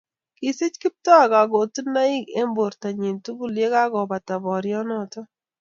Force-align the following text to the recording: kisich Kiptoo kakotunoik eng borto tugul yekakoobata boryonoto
kisich 0.37 0.77
Kiptoo 0.81 1.23
kakotunoik 1.31 2.25
eng 2.39 2.51
borto 2.57 2.87
tugul 3.25 3.53
yekakoobata 3.61 4.33
boryonoto 4.43 5.19